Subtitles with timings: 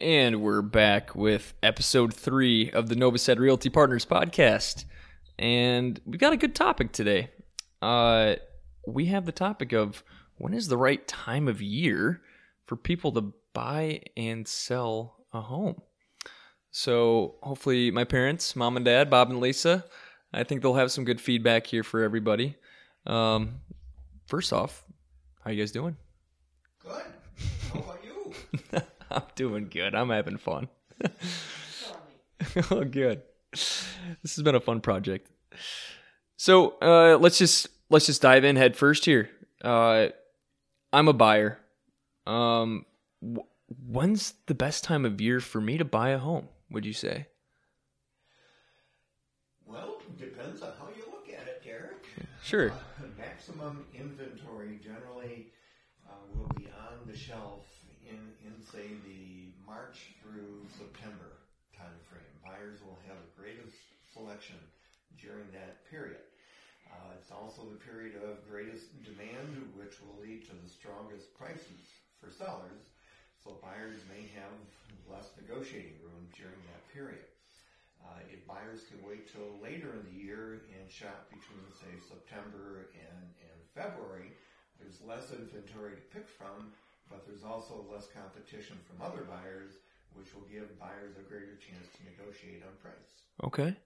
[0.00, 4.84] And we're back with episode three of the Novased Realty Partners podcast.
[5.38, 7.30] And we've got a good topic today.
[7.80, 8.34] Uh,
[8.86, 10.04] we have the topic of
[10.36, 12.20] when is the right time of year
[12.66, 15.80] for people to buy and sell a home.
[16.72, 19.86] So hopefully, my parents, mom and dad, Bob and Lisa,
[20.30, 22.56] I think they'll have some good feedback here for everybody.
[23.06, 23.60] Um,
[24.26, 24.84] first off,
[25.42, 25.96] how you guys doing?
[26.84, 27.02] Good.
[27.72, 28.82] How about you?
[29.10, 29.94] I'm doing good.
[29.94, 30.68] I'm having fun.
[32.70, 33.22] oh, good.
[33.52, 35.30] This has been a fun project.
[36.36, 39.30] So uh, let's just let's just dive in head first here.
[39.62, 40.08] Uh,
[40.92, 41.58] I'm a buyer.
[42.26, 42.84] Um,
[43.22, 43.46] wh-
[43.88, 46.48] when's the best time of year for me to buy a home?
[46.70, 47.26] Would you say?
[49.64, 52.04] Well, depends on how you look at it, Derek.
[52.42, 52.70] Sure.
[52.70, 55.52] Uh, maximum inventory generally
[56.08, 57.65] uh, will be on the shelf
[58.76, 61.40] say the March through September
[61.72, 62.28] time frame.
[62.44, 63.72] Buyers will have the greatest
[64.04, 64.60] selection
[65.16, 66.20] during that period.
[66.92, 71.88] Uh, it's also the period of greatest demand, which will lead to the strongest prices
[72.20, 72.84] for sellers.
[73.40, 74.52] So buyers may have
[75.08, 77.24] less negotiating room during that period.
[78.04, 82.92] Uh, if buyers can wait till later in the year and shop between, say, September
[82.92, 84.36] and, and February,
[84.76, 86.76] there's less inventory to pick from,
[87.10, 89.78] but there's also less competition from other buyers,
[90.14, 93.22] which will give buyers a greater chance to negotiate on price.
[93.44, 93.76] Okay.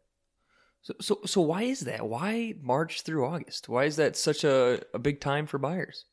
[0.83, 2.09] So so so why is that?
[2.09, 3.69] Why March through August?
[3.69, 6.05] Why is that such a, a big time for buyers?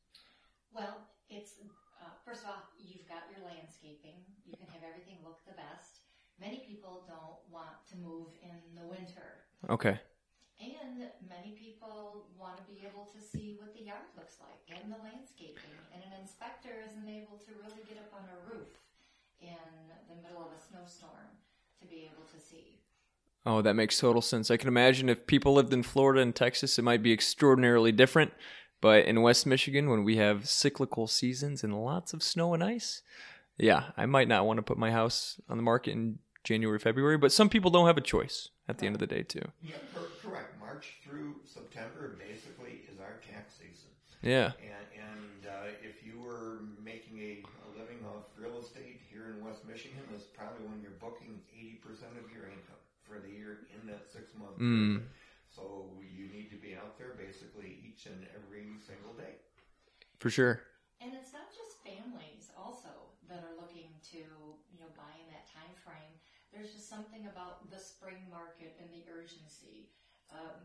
[0.74, 1.52] Well, it's
[2.02, 4.24] uh, first of all, you've got your landscaping.
[4.46, 6.04] You can have everything look the best.
[6.40, 10.00] Many people don't want to move in the winter, Okay.
[10.60, 11.67] and many people
[12.38, 15.74] want to be able to see what the yard looks like and the landscaping.
[15.94, 18.68] And an inspector isn't able to really get up on a roof
[19.42, 19.68] in
[20.10, 21.32] the middle of a snowstorm
[21.82, 22.80] to be able to see.
[23.46, 24.52] Oh, that makes total sense.
[24.52, 28.34] I can imagine if people lived in Florida and Texas, it might be extraordinarily different.
[28.82, 33.02] But in West Michigan, when we have cyclical seasons and lots of snow and ice,
[33.58, 37.18] yeah, I might not want to put my house on the market in January, February.
[37.18, 39.48] But some people don't have a choice at the end of the day, too.
[40.68, 40.92] Yeah, cor- correct.
[40.92, 43.92] March through September basically is our tax season.
[44.22, 44.52] Yeah.
[44.60, 49.44] And, and uh, if you were making a, a living off real estate here in
[49.46, 53.88] West Michigan, that's probably when you're booking 80% of your income for the year in
[53.88, 55.00] that six month Mm.
[55.00, 55.08] period.
[55.48, 59.40] So you need to be out there basically each and every single day.
[60.20, 60.62] For sure.
[61.00, 65.46] And it's not just families also that are looking to, you know, buy in that
[65.48, 66.14] time frame.
[66.52, 69.94] There's just something about the spring market and the urgency.
[70.34, 70.60] Um,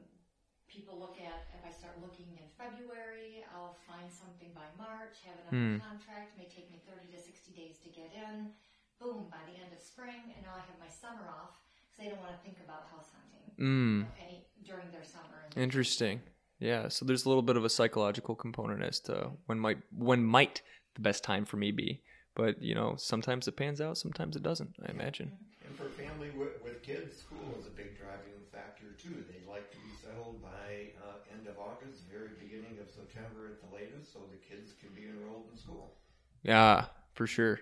[0.69, 5.39] people look at, if I start looking in February, I'll find something by March, have
[5.39, 5.78] it under Hmm.
[5.87, 8.53] contract, may take me 30 to 60 days to get in.
[9.00, 12.06] Boom, by the end of spring, and now I have my summer off because they
[12.11, 14.06] don't want to think about house hunting Mm.
[14.23, 15.43] any, during their summer.
[15.55, 16.23] And Interesting.
[16.59, 16.89] Yeah.
[16.89, 20.62] So there's a little bit of a psychological component as to when might when might
[20.94, 22.03] the best time for me be.
[22.34, 24.77] But you know, sometimes it pans out, sometimes it doesn't.
[24.87, 25.33] I imagine.
[25.67, 29.25] And for family with, with kids, school is a big driving factor too.
[29.29, 33.61] They like to be settled by uh, end of August, very beginning of September at
[33.69, 35.95] the latest, so the kids can be enrolled in school.
[36.43, 37.61] Yeah, for sure.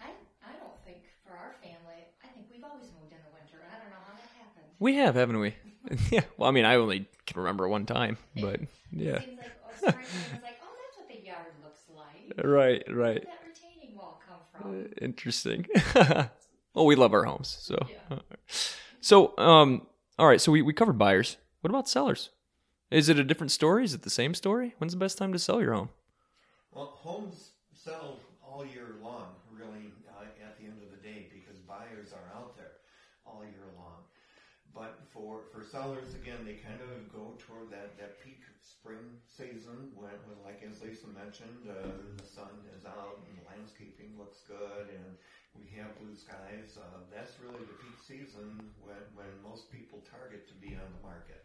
[0.00, 0.06] I,
[0.42, 3.62] I don't think for our family, I think we've always moved in the winter.
[3.70, 4.66] I don't know how that happened.
[4.80, 5.54] We have, haven't we?
[6.10, 6.24] yeah.
[6.36, 9.22] Well, I mean, I only can remember one time, but yeah.
[9.22, 10.02] It seems like oh, spring
[10.34, 12.44] is like, oh, that's what the yard looks like.
[12.44, 13.14] Right, Where right.
[13.20, 14.88] did that retaining wall come Uh, from?
[15.00, 15.66] Interesting.
[16.74, 17.78] well, we love our homes, so.
[18.10, 18.18] Yeah.
[19.00, 19.86] So, um,
[20.18, 20.40] all right.
[20.40, 21.36] So we we covered buyers.
[21.60, 22.30] What about sellers?
[22.94, 23.82] Is it a different story?
[23.82, 24.78] Is it the same story?
[24.78, 25.90] When's the best time to sell your home?
[26.70, 31.58] Well, homes sell all year long, really, uh, at the end of the day, because
[31.66, 32.78] buyers are out there
[33.26, 34.06] all year long.
[34.70, 39.90] But for, for sellers, again, they kind of go toward that, that peak spring season
[39.98, 44.46] when, when, like as Lisa mentioned, uh, the sun is out and the landscaping looks
[44.46, 45.18] good and
[45.58, 46.78] we have blue skies.
[46.78, 48.54] Uh, that's really the peak season
[48.86, 51.42] when, when most people target to be on the market.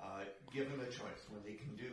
[0.00, 1.90] Uh, them a choice, when they can do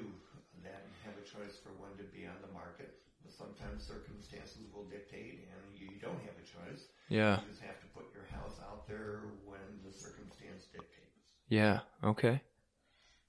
[0.62, 4.70] that and have a choice for when to be on the market, But sometimes circumstances
[4.74, 6.90] will dictate and you don't have a choice.
[7.10, 7.42] Yeah.
[7.42, 11.26] You just have to put your house out there when the circumstance dictates.
[11.50, 11.82] Yeah.
[12.04, 12.42] Okay.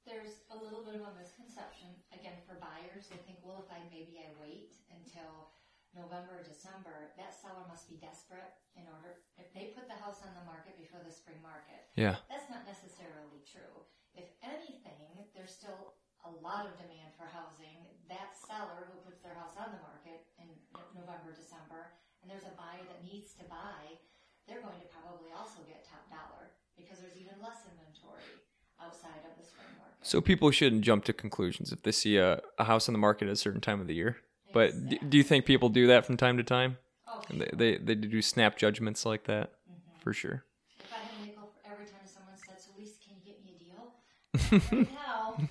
[0.05, 1.89] There's a little bit of a misconception.
[2.13, 5.53] Again, for buyers, they think, well, if I maybe I wait until
[5.95, 9.21] November or December, that seller must be desperate in order.
[9.39, 12.17] If they put the house on the market before the spring market, Yeah.
[12.29, 13.85] That's not necessarily true.
[14.15, 17.83] If anything, there's still a lot of demand for housing.
[18.09, 20.47] That seller who puts their house on the market in
[20.95, 23.99] November, December and there's a buyer that needs to buy,
[24.47, 28.39] they're going to probably also get top dollar because there's even less inventory
[28.79, 30.07] outside of the spring market.
[30.07, 33.27] So people shouldn't jump to conclusions if they see a, a house on the market
[33.27, 34.19] at a certain time of the year.
[34.53, 36.79] But d- do you think people do that from time to time?
[37.09, 39.99] Oh, And they, they they do snap judgments like that mm-hmm.
[39.99, 40.45] for sure.
[40.79, 43.43] if I had a nickel for every time someone said, "So Lisa, can you get
[43.43, 44.87] me a deal?"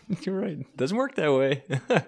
[0.24, 0.78] You're right.
[0.78, 1.64] Doesn't work that way.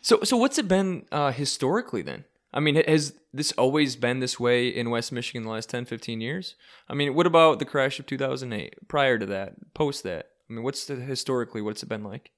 [0.00, 2.24] so so what's it been uh, historically then?
[2.52, 6.20] I mean, has this always been this way in West Michigan the last 10, 15
[6.20, 6.54] years?
[6.88, 8.86] I mean, what about the crash of 2008?
[8.86, 10.30] Prior to that, post that?
[10.48, 12.30] I mean, what's the historically what's it been like?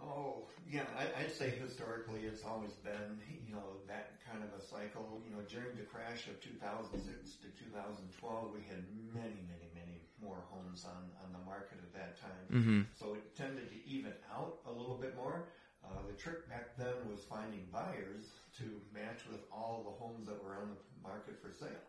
[0.00, 4.62] Oh, yeah, I, I'd say historically it's always been, you know, that kind of a
[4.62, 5.20] cycle.
[5.26, 9.89] You know, during the crash of 2006 to 2012, we had many, many, many
[10.22, 12.46] more homes on, on the market at that time.
[12.52, 12.80] Mm-hmm.
[12.94, 15.48] So it tended to even out a little bit more.
[15.80, 20.36] Uh, the trick back then was finding buyers to match with all the homes that
[20.42, 21.88] were on the market for sale.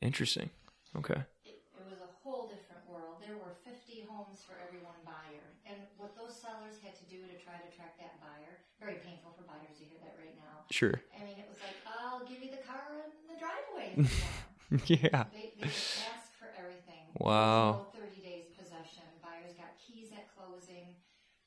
[0.00, 0.50] Interesting.
[0.96, 1.20] Okay.
[1.44, 3.22] it, it was a whole different world.
[3.24, 7.24] There were 50 homes for every one buyer, and what those sellers had to do
[7.24, 10.66] to try to attract that buyer, very painful for buyers to hear that right now.
[10.68, 10.98] Sure.
[11.16, 14.24] I mean, it was like, I'll give you the car in the driveway if you
[14.28, 14.90] want.
[14.90, 15.24] yeah.
[15.32, 17.09] They, they just asked for everything.
[17.20, 17.86] Wow.
[17.94, 19.04] 30 days possession.
[19.22, 20.96] Buyers got keys at closing.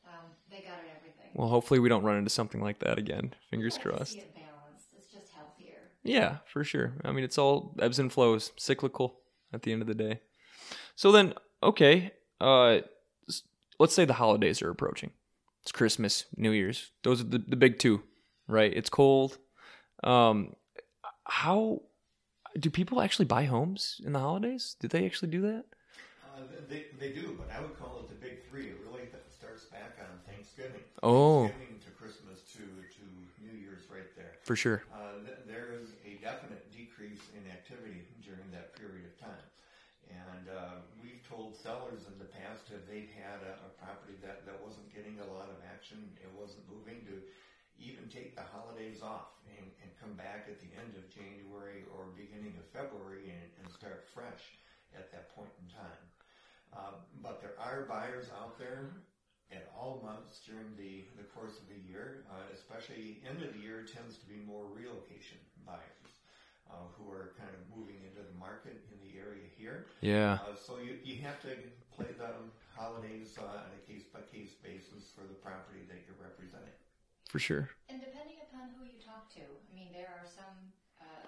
[0.06, 1.32] Um, they got it everything.
[1.34, 3.34] Well, hopefully we don't run into something like that again.
[3.50, 4.24] Fingers crossed.
[4.24, 4.88] It balanced.
[4.98, 5.92] It's just healthier.
[6.04, 6.94] Yeah, for sure.
[7.04, 9.20] I mean, it's all ebbs and flows, cyclical
[9.54, 10.22] at the end of the day.
[10.96, 11.34] So then,
[11.64, 12.80] okay, uh,
[13.80, 15.12] let's say the holidays are approaching.
[15.64, 16.92] It's Christmas, New Year's.
[17.04, 18.04] Those are the, the big two,
[18.48, 18.74] right?
[18.74, 19.38] It's cold.
[20.04, 20.56] Um,
[21.26, 21.82] how
[22.60, 24.76] do people actually buy homes in the holidays?
[24.80, 25.66] Do they actually do that?
[26.36, 28.74] Uh, they, they do, but I would call it the big three.
[28.74, 30.82] It really starts back on Thanksgiving.
[31.02, 31.48] Oh.
[31.48, 33.04] Thanksgiving to Christmas to, to
[33.42, 34.38] New Year's right there.
[34.44, 34.84] For sure.
[34.94, 39.46] Uh, th- there is a definite decrease in activity during that period of time.
[40.10, 44.46] And uh, we've told sellers in the past if they've had a, a property that,
[44.46, 47.16] that wasn't getting a lot of action, it wasn't moving, to
[47.80, 52.14] even take the holidays off and, and come back at the end of January or
[52.16, 54.60] beginning of February and, and start fresh
[54.96, 56.04] at that point in time.
[56.74, 58.90] Uh, but there are buyers out there
[59.52, 63.62] at all months during the, the course of the year, uh, especially end of the
[63.62, 66.14] year tends to be more relocation buyers
[66.66, 69.86] uh, who are kind of moving into the market in the area here.
[70.02, 70.42] Yeah.
[70.42, 71.54] Uh, so you, you have to
[71.94, 76.18] play the holidays uh, on a case by case basis for the property that you're
[76.18, 76.74] representing.
[77.34, 77.74] For sure.
[77.90, 80.54] And depending upon who you talk to, I mean, there are some
[81.02, 81.26] uh,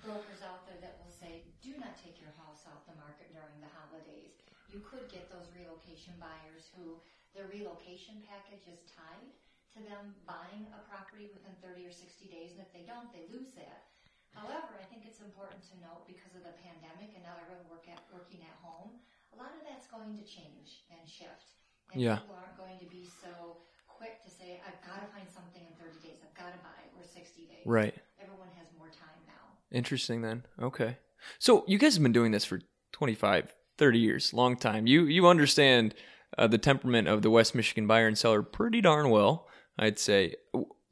[0.00, 3.60] brokers out there that will say, do not take your house off the market during
[3.60, 4.40] the holidays.
[4.72, 6.96] You could get those relocation buyers who
[7.36, 9.28] their relocation package is tied
[9.76, 13.28] to them buying a property within 30 or 60 days, and if they don't, they
[13.28, 13.84] lose that.
[14.32, 17.84] However, I think it's important to note because of the pandemic and now everyone work
[17.92, 18.96] at, working at home,
[19.30, 21.52] a lot of that's going to change and shift.
[21.92, 22.18] And Yeah.
[22.24, 23.60] people aren't going to be so
[23.96, 26.78] quick to say, I've got to find something in 30 days, I've got to buy
[26.84, 27.64] it, or 60 days.
[27.64, 27.94] Right.
[28.22, 29.58] Everyone has more time now.
[29.70, 30.44] Interesting then.
[30.60, 30.98] Okay.
[31.38, 32.60] So you guys have been doing this for
[32.92, 34.86] 25, 30 years, long time.
[34.86, 35.94] You you understand
[36.38, 39.48] uh, the temperament of the West Michigan buyer and seller pretty darn well,
[39.78, 40.34] I'd say.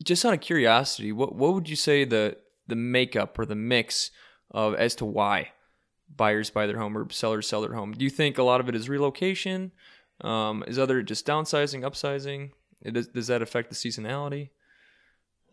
[0.03, 4.11] Just out of curiosity, what what would you say the the makeup or the mix
[4.51, 5.51] of as to why
[6.15, 7.93] buyers buy their home or sellers sell their home?
[7.93, 9.73] Do you think a lot of it is relocation?
[10.21, 12.51] Um, is other just downsizing, upsizing?
[12.82, 14.51] It does, does that affect the seasonality?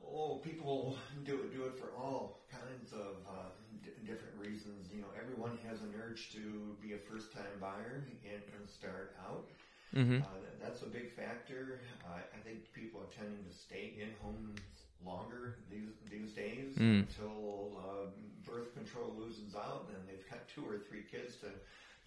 [0.01, 3.51] Oh, people do it, do it for all kinds of uh,
[3.83, 4.89] d- different reasons.
[4.93, 9.45] You know, everyone has an urge to be a first-time buyer and, and start out.
[9.95, 10.17] Mm-hmm.
[10.17, 11.79] Uh, that- that's a big factor.
[12.05, 14.59] Uh, I think people are tending to stay in homes
[15.05, 17.07] longer these these days Mm.
[17.07, 18.05] until uh,
[18.45, 21.47] birth control loses out, and they've got two or three kids to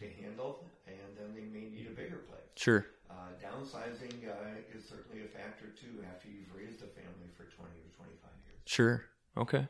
[0.02, 2.50] to handle, and then they may need a bigger place.
[2.58, 2.86] Sure.
[3.06, 7.70] Uh, downsizing uh, is certainly a factor too after you've raised a family for 20
[7.70, 8.10] or 25
[8.42, 8.60] years.
[8.66, 9.06] Sure.
[9.38, 9.64] Okay.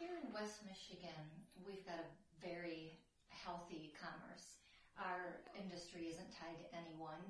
[0.00, 1.22] Here in West Michigan,
[1.66, 2.08] we've got a
[2.40, 2.96] very
[3.28, 4.56] healthy commerce.
[4.96, 7.20] Our industry isn't tied to anyone,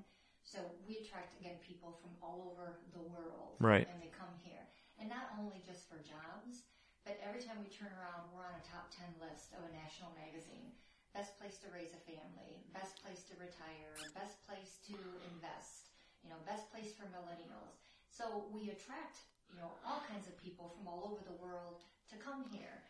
[0.44, 3.88] so we attract again people from all over the world, Right.
[3.88, 4.68] And they come here,
[5.00, 6.68] and not only just for jobs,
[7.08, 10.12] but every time we turn around, we're on a top ten list of a national
[10.12, 10.76] magazine.
[11.14, 14.98] Best place to raise a family, best place to retire, best place to
[15.30, 15.94] invest,
[16.26, 17.78] you know, best place for millennials.
[18.10, 22.16] So we attract, you know, all kinds of people from all over the world to
[22.18, 22.82] come here.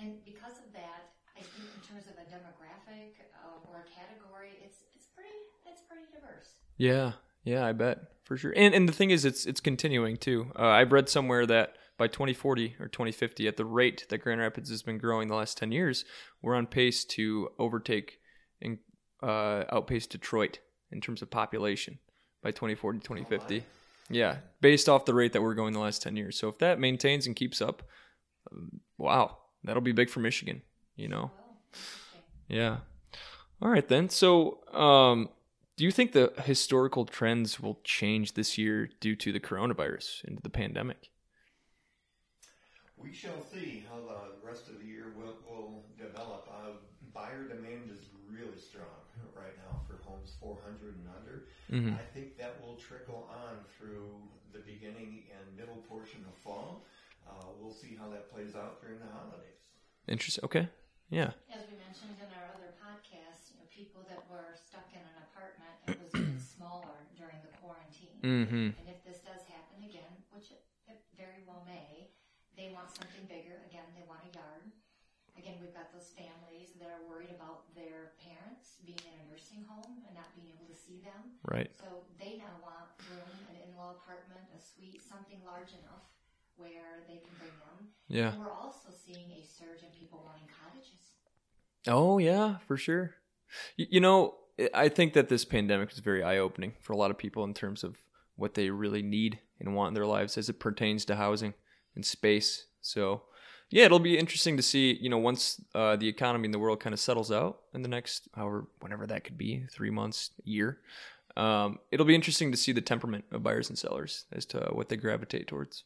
[0.00, 4.56] And because of that, I think in terms of a demographic uh, or a category,
[4.64, 5.36] it's it's pretty
[5.68, 6.56] it's pretty diverse.
[6.80, 7.12] Yeah,
[7.44, 8.52] yeah, I bet for sure.
[8.56, 10.52] And and the thing is, it's it's continuing too.
[10.58, 14.70] Uh, I've read somewhere that by 2040 or 2050, at the rate that Grand Rapids
[14.70, 16.04] has been growing the last 10 years,
[16.40, 18.18] we're on pace to overtake
[18.62, 18.78] and
[19.22, 21.98] uh, outpace Detroit in terms of population
[22.42, 23.64] by 2040, 2050.
[24.10, 26.38] Yeah, based off the rate that we're going the last 10 years.
[26.38, 27.82] So if that maintains and keeps up,
[28.50, 30.62] um, wow, that'll be big for Michigan,
[30.96, 31.30] you know?
[32.48, 32.78] Yeah.
[33.60, 34.08] All right then.
[34.08, 35.28] So, um,
[35.76, 40.38] do you think the historical trends will change this year due to the coronavirus and
[40.42, 41.10] the pandemic?
[42.98, 46.48] We shall see how the rest of the year will, will develop.
[46.50, 46.72] Uh,
[47.14, 51.46] buyer demand is really strong right now for homes 400 and under.
[51.70, 51.94] Mhm.
[51.98, 56.84] I think that will trickle on through the beginning and middle portion of fall.
[57.26, 59.62] Uh, we'll see how that plays out during the holidays.
[60.08, 60.44] Interesting.
[60.44, 60.68] Okay.
[61.10, 61.32] Yeah.
[61.54, 65.16] As we mentioned in our other podcast, you know, people that were stuck in an
[65.24, 68.18] apartment and was even smaller during the quarantine.
[68.22, 68.66] Mm-hmm.
[68.80, 72.10] And if this does happen again, which it, it very well may,
[72.56, 73.60] they want something bigger.
[73.68, 74.64] Again, they want a yard.
[75.36, 79.62] Again, we've got those families that are worried about their parents being in a nursing
[79.68, 81.36] home and not being able to see them.
[81.46, 81.70] Right.
[81.78, 86.08] So they now want room, an in-law apartment, a suite, something large enough
[86.56, 87.92] where they can bring them.
[88.08, 88.32] Yeah.
[88.34, 91.14] And we're also seeing a surge in people wanting cottages.
[91.86, 93.14] Oh yeah, for sure.
[93.78, 97.10] Y- you know, I- I think that this pandemic is very eye-opening for a lot
[97.12, 98.02] of people in terms of
[98.36, 101.54] what they really need and want in their lives as it pertains to housing
[101.94, 102.66] and space.
[102.88, 103.22] So,
[103.70, 104.96] yeah, it'll be interesting to see.
[105.00, 107.88] You know, once uh, the economy in the world kind of settles out in the
[107.88, 110.78] next, however, whenever that could be, three months, year.
[111.36, 114.88] Um, it'll be interesting to see the temperament of buyers and sellers as to what
[114.88, 115.84] they gravitate towards.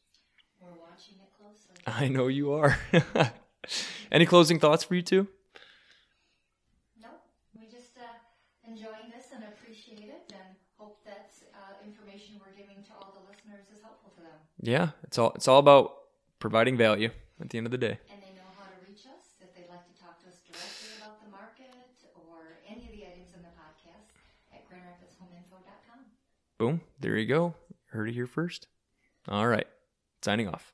[0.61, 1.75] We're watching it closely.
[1.85, 2.79] I know you are.
[4.11, 5.27] Any closing thoughts for you two?
[6.99, 7.09] No,
[7.59, 8.17] we just uh,
[8.67, 13.29] enjoying this and appreciate it and hope that uh, information we're giving to all the
[13.29, 14.39] listeners is helpful to them.
[14.61, 15.91] Yeah, it's all it's all about
[16.43, 17.09] providing value
[17.39, 17.97] at the end of the day.
[18.11, 20.91] And they know how to reach us if they'd like to talk to us directly
[20.99, 21.71] about the market
[22.27, 24.11] or any of the items in the podcast
[24.51, 25.99] at grandrapidshomeinfo.com.
[26.59, 27.55] Boom, there you go.
[27.91, 28.67] Heard it here first.
[29.29, 29.67] All right,
[30.21, 30.73] signing off.